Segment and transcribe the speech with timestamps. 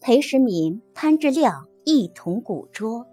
[0.00, 3.06] 裴时民、潘志亮一同古捉。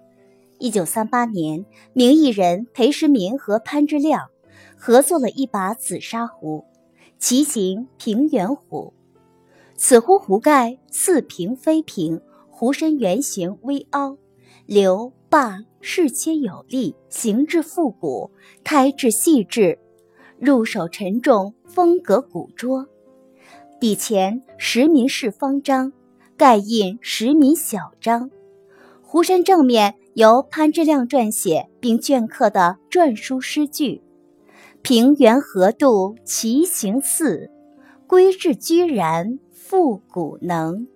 [0.57, 4.29] 一九三八年，名艺人裴时民和潘志亮
[4.77, 6.63] 合作了一把紫砂壶，
[7.19, 8.93] 其形平圆壶。
[9.75, 14.17] 此壶壶盖似平非平，壶身圆形微凹，
[14.65, 18.31] 流把适切有力，形制复古，
[18.63, 19.77] 胎质细致，
[20.39, 22.87] 入手沉重，风格古拙。
[23.77, 25.91] 底前石民式方章，
[26.37, 28.29] 盖印实民小章。
[29.01, 34.03] 壶身正面由潘之亮撰写并镌刻的篆书诗句
[34.83, 37.49] ：“平原何度其形似，
[38.05, 40.87] 归至居然复古能。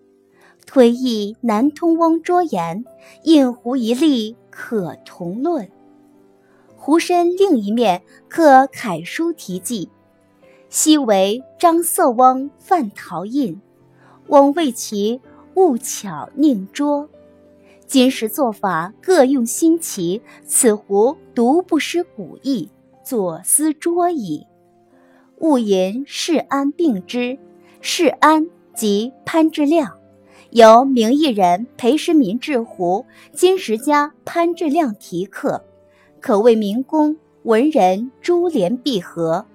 [0.67, 2.85] 推意南通翁卓言，
[3.23, 5.67] 印壶一例可同论。”
[6.77, 9.89] 壶身另一面刻楷书题记。
[10.69, 13.59] 昔为张色翁范陶印，
[14.27, 15.19] 翁为其
[15.61, 17.07] 不巧宁拙。
[17.85, 22.67] 今时做法各用新奇，此壶独不失古意，
[23.03, 24.47] 左思桌矣。
[25.37, 27.37] 勿言世安并之，
[27.79, 29.99] 世安即潘志亮，
[30.49, 35.63] 由名艺人裴时民制壶，金石家潘志亮题刻，
[36.19, 39.45] 可谓名工文人珠联璧合。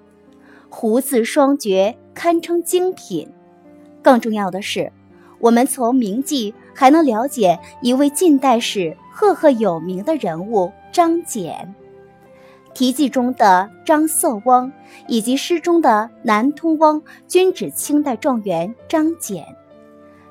[0.69, 3.29] 壶字双绝，堪称精品。
[4.01, 4.89] 更重要的是，
[5.39, 11.53] 我们从名记还能了解一位近代史赫赫有名的人物张謇。
[12.73, 14.71] 题记中的张色翁
[15.07, 19.43] 以及诗中的南通翁均指清代状元张謇。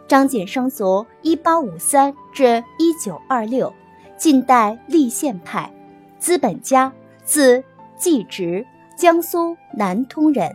[0.06, 3.72] 张謇生卒一八五三至一九二六，
[4.16, 5.72] 近代立宪派，
[6.18, 6.92] 资本家，
[7.24, 7.62] 字
[7.96, 8.64] 季直。
[8.96, 10.50] 江苏南通人，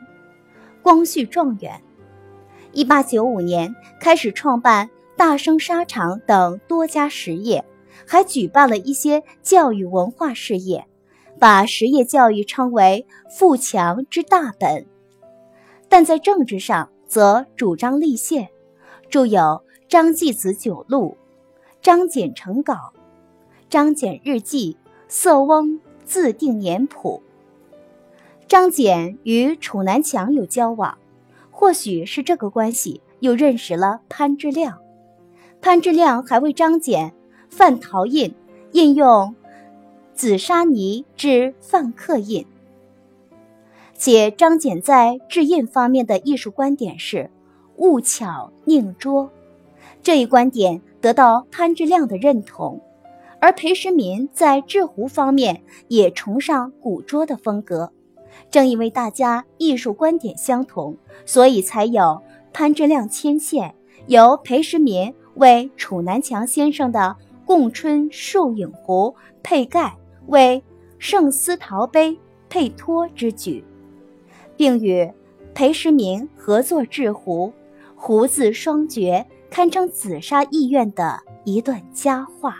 [0.81, 1.79] 光绪状元。
[2.73, 7.66] 一八九五年开始创办大生纱厂等多家实业，
[8.08, 10.85] 还举办了一些教育文化事业，
[11.38, 14.85] 把实业教育称为富强之大本。
[15.90, 18.47] 但在政治上则主张立宪，
[19.09, 19.40] 著有
[19.90, 21.17] 《张继子九录》
[21.81, 22.73] 《张謇成稿》
[23.69, 24.73] 《张謇日记》
[25.09, 27.22] 《色翁自定年谱》。
[28.47, 30.97] 张謇与楚南强有交往，
[31.61, 34.79] 或许是这个关系，又认识了潘志亮。
[35.61, 37.11] 潘志亮还为张謇
[37.51, 38.33] 范陶印，
[38.72, 39.35] 印用
[40.16, 42.47] 紫砂泥制范刻印。
[43.94, 47.29] 且张謇在制印方面的艺术观点是
[47.75, 49.29] 务巧宁拙，
[50.01, 52.81] 这一观点得到潘志亮的认同。
[53.39, 57.91] 而裴时民在制壶方面也崇尚古拙的风格。
[58.50, 62.22] 正因为大家艺术观点相同，所以才有
[62.53, 63.74] 潘之亮牵线，
[64.08, 67.16] 由裴时民为楚南强先生的
[67.46, 69.96] 共春树影壶配盖，
[70.28, 70.64] 为
[71.00, 72.18] 圣思陶杯
[72.50, 73.64] 配托之举，
[74.58, 75.12] 并与
[75.53, 77.52] 裴时民合作制壶，
[77.96, 82.58] 壶字双绝，堪称紫砂艺苑的一段佳话。